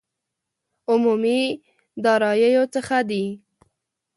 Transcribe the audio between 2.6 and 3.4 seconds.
څخه دي.